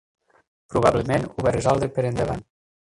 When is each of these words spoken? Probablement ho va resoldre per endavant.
Probablement 0.73 1.29
ho 1.35 1.47
va 1.49 1.55
resoldre 1.59 1.93
per 1.99 2.11
endavant. 2.13 2.47